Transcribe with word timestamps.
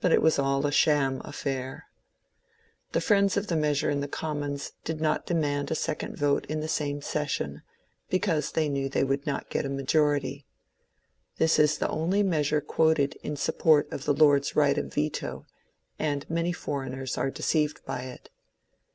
But 0.00 0.12
it 0.12 0.22
was 0.22 0.38
all 0.38 0.64
a 0.66 0.72
sham 0.72 1.20
affair. 1.26 1.88
GLADSTONE 2.92 2.96
AS 2.96 2.96
ORATOR 2.96 2.98
81 2.98 2.98
The 3.28 3.32
friends 3.32 3.36
of 3.36 3.46
the 3.48 3.60
measure 3.68 3.90
in 3.90 4.00
the 4.00 4.08
Commons 4.08 4.72
did 4.82 5.00
not 5.02 5.26
demand 5.26 5.70
a 5.70 5.74
second 5.74 6.16
vote 6.16 6.46
in 6.46 6.60
the 6.60 6.68
same 6.68 7.02
session, 7.02 7.60
because 8.08 8.52
they 8.52 8.70
knew 8.70 8.88
they 8.88 9.04
would 9.04 9.26
not 9.26 9.50
get 9.50 9.66
a 9.66 9.68
majority. 9.68 10.46
This 11.36 11.58
is 11.58 11.76
the 11.76 11.88
only 11.90 12.22
measure 12.22 12.62
quoted 12.62 13.16
in 13.22 13.36
support 13.36 13.92
of 13.92 14.06
the 14.06 14.14
Lords' 14.14 14.56
right 14.56 14.78
of 14.78 14.94
veto, 14.94 15.44
and 15.98 16.30
many 16.30 16.54
foreigners 16.54 17.18
are 17.18 17.30
deceived 17.30 17.84
by 17.84 18.04
it. 18.04 18.30